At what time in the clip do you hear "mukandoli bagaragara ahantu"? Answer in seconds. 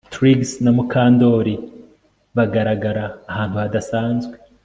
0.77-3.55